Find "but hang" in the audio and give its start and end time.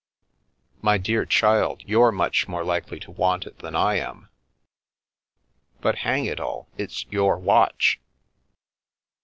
5.79-6.25